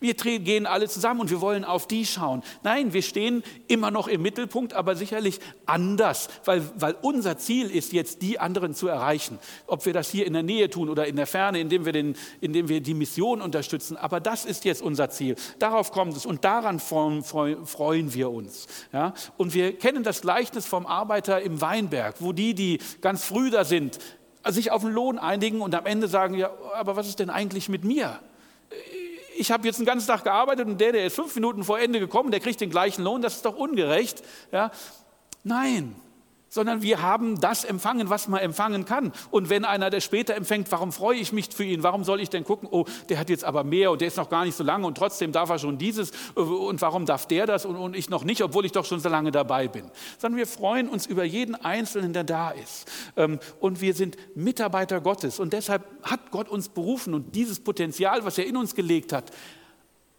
[0.00, 2.42] Wir gehen alle zusammen und wir wollen auf die schauen.
[2.62, 7.92] Nein, wir stehen immer noch im Mittelpunkt, aber sicherlich anders, weil, weil unser Ziel ist
[7.94, 9.38] jetzt, die anderen zu erreichen.
[9.66, 12.16] Ob wir das hier in der Nähe tun oder in der Ferne, indem wir, den,
[12.42, 13.96] indem wir die Mission unterstützen.
[13.96, 15.36] Aber das ist jetzt unser Ziel.
[15.58, 18.66] Darauf kommt es und daran freuen wir uns.
[18.92, 19.14] Ja?
[19.38, 23.64] Und wir kennen das Gleichnis vom Arbeiter im Weinberg, wo die, die ganz früh da
[23.64, 23.98] sind,
[24.46, 27.68] sich auf den Lohn einigen und am Ende sagen, ja, aber was ist denn eigentlich
[27.68, 28.20] mit mir?
[29.36, 32.00] ich habe jetzt einen ganzen Tag gearbeitet und der, der ist fünf Minuten vor Ende
[32.00, 34.22] gekommen, der kriegt den gleichen Lohn, das ist doch ungerecht.
[34.52, 34.70] Ja?
[35.42, 35.94] Nein,
[36.54, 39.12] sondern wir haben das empfangen, was man empfangen kann.
[39.32, 41.82] Und wenn einer der später empfängt, warum freue ich mich für ihn?
[41.82, 44.30] Warum soll ich denn gucken, oh, der hat jetzt aber mehr und der ist noch
[44.30, 47.66] gar nicht so lange und trotzdem darf er schon dieses und warum darf der das
[47.66, 49.90] und, und ich noch nicht, obwohl ich doch schon so lange dabei bin.
[50.16, 52.88] Sondern wir freuen uns über jeden Einzelnen, der da ist.
[53.16, 58.24] Ähm, und wir sind Mitarbeiter Gottes und deshalb hat Gott uns berufen und dieses Potenzial,
[58.24, 59.32] was er in uns gelegt hat,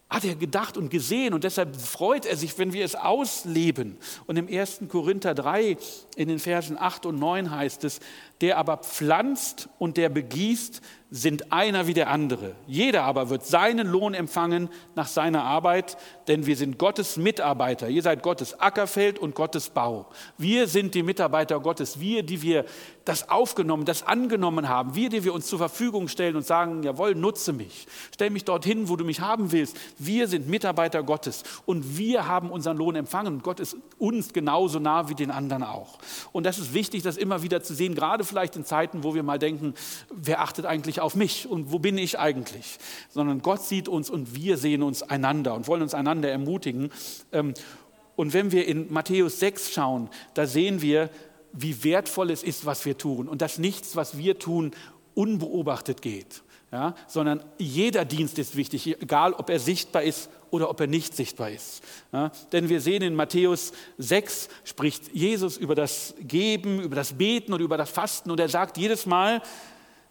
[0.10, 3.98] hat er gedacht und gesehen und deshalb freut er sich, wenn wir es ausleben.
[4.28, 4.82] Und im 1.
[4.88, 5.78] Korinther 3
[6.16, 8.00] in den Versen 8 und 9 heißt es,
[8.40, 12.56] der aber pflanzt und der begießt, sind einer wie der andere.
[12.68, 17.90] Jeder aber wird seinen Lohn empfangen nach seiner Arbeit, denn wir sind Gottes Mitarbeiter.
[17.90, 20.08] Ihr seid Gottes Ackerfeld und Gottes Bau.
[20.38, 22.66] Wir sind die Mitarbeiter Gottes, wir, die wir
[23.06, 24.96] das aufgenommen, das angenommen haben.
[24.96, 27.86] Wir, die wir uns zur Verfügung stellen und sagen, jawohl, nutze mich.
[28.14, 29.78] Stell mich dorthin, wo du mich haben willst.
[30.00, 33.42] Wir sind Mitarbeiter Gottes und wir haben unseren Lohn empfangen.
[33.44, 36.00] Gott ist uns genauso nah wie den anderen auch.
[36.32, 39.24] Und das ist wichtig, das immer wieder zu sehen, gerade vielleicht in Zeiten, wo wir
[39.24, 39.76] mal denken,
[40.12, 42.78] wer achtet eigentlich auf mich und wo bin ich eigentlich?
[43.10, 46.92] Sondern Gott sieht uns und wir sehen uns einander und wollen uns einander ermutigen.
[47.32, 47.54] Ähm,
[48.16, 51.10] und wenn wir in Matthäus 6 schauen, da sehen wir,
[51.52, 54.72] wie wertvoll es ist, was wir tun und dass nichts, was wir tun,
[55.14, 56.44] unbeobachtet geht.
[56.72, 61.16] Ja, sondern jeder Dienst ist wichtig, egal ob er sichtbar ist oder ob er nicht
[61.16, 61.82] sichtbar ist.
[62.12, 67.54] Ja, denn wir sehen in Matthäus 6 spricht Jesus über das Geben, über das Beten
[67.54, 69.42] und über das Fasten und er sagt jedes Mal,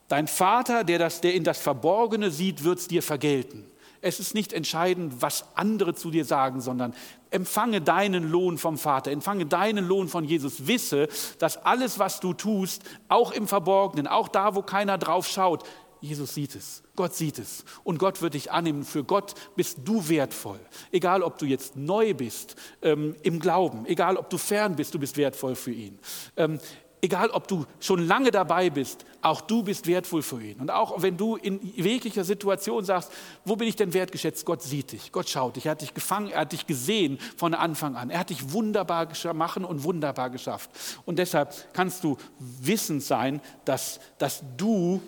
[0.08, 3.66] dein Vater, der, das, der in das Verborgene sieht, wird es dir vergelten.
[4.00, 6.94] Es ist nicht entscheidend, was andere zu dir sagen, sondern
[7.30, 10.66] empfange deinen Lohn vom Vater, empfange deinen Lohn von Jesus.
[10.66, 15.64] Wisse, dass alles, was du tust, auch im Verborgenen, auch da, wo keiner drauf schaut,
[16.04, 18.84] Jesus sieht es, Gott sieht es und Gott wird dich annehmen.
[18.84, 20.60] Für Gott bist du wertvoll.
[20.92, 24.98] Egal, ob du jetzt neu bist ähm, im Glauben, egal, ob du fern bist, du
[24.98, 25.98] bist wertvoll für ihn.
[26.36, 26.60] Ähm,
[27.04, 30.58] egal ob du schon lange dabei bist, auch du bist wertvoll für ihn.
[30.58, 33.12] Und auch wenn du in jeglicher Situation sagst,
[33.44, 34.46] wo bin ich denn wertgeschätzt?
[34.46, 37.52] Gott sieht dich, Gott schaut dich, er hat dich gefangen, er hat dich gesehen von
[37.52, 38.08] Anfang an.
[38.08, 40.70] Er hat dich wunderbar machen und wunderbar geschafft.
[41.04, 45.02] Und deshalb kannst du wissend sein, dass, dass du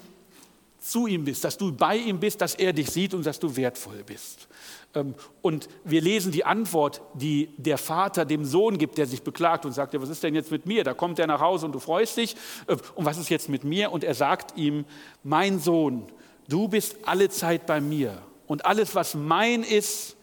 [0.78, 3.56] zu ihm bist, dass du bei ihm bist, dass er dich sieht und dass du
[3.56, 4.48] wertvoll bist.
[4.96, 9.64] Ähm, und wir lesen die Antwort, die der Vater dem Sohn gibt, der sich beklagt
[9.64, 10.82] und sagt, was ist denn jetzt mit mir?
[10.82, 12.34] Da kommt er nach Hause und du freust dich.
[12.66, 13.92] Äh, und was ist jetzt mit mir?
[13.92, 14.84] Und er sagt ihm,
[15.22, 16.06] mein Sohn,
[16.48, 18.18] du bist alle Zeit bei mir.
[18.46, 20.16] Und alles, was mein ist,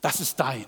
[0.00, 0.66] das ist dein.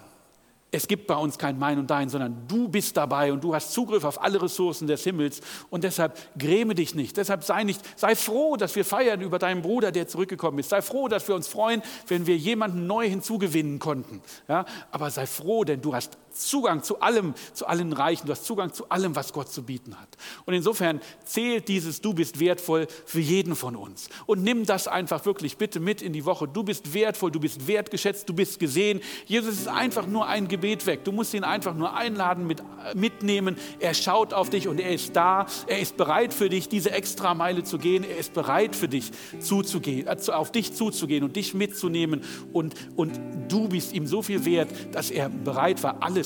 [0.72, 3.72] Es gibt bei uns kein Mein und Dein, sondern du bist dabei und du hast
[3.72, 7.16] Zugriff auf alle Ressourcen des Himmels und deshalb gräme dich nicht.
[7.16, 10.70] Deshalb sei nicht, sei froh, dass wir feiern über deinen Bruder, der zurückgekommen ist.
[10.70, 14.20] Sei froh, dass wir uns freuen, wenn wir jemanden neu hinzugewinnen konnten.
[14.48, 18.44] Ja, aber sei froh, denn du hast Zugang zu allem, zu allen Reichen, du hast
[18.44, 20.08] Zugang zu allem, was Gott zu bieten hat.
[20.44, 24.08] Und insofern zählt dieses Du bist wertvoll für jeden von uns.
[24.26, 26.46] Und nimm das einfach wirklich bitte mit in die Woche.
[26.46, 29.00] Du bist wertvoll, du bist wertgeschätzt, du bist gesehen.
[29.26, 31.04] Jesus ist einfach nur ein Gebet weg.
[31.04, 32.62] Du musst ihn einfach nur einladen, mit,
[32.94, 33.56] mitnehmen.
[33.80, 35.46] Er schaut auf dich und er ist da.
[35.66, 38.04] Er ist bereit für dich, diese extra Meile zu gehen.
[38.04, 42.22] Er ist bereit für dich zuzugehen, äh, auf dich zuzugehen und dich mitzunehmen.
[42.52, 43.18] Und, und
[43.48, 46.25] du bist ihm so viel wert, dass er bereit war, alles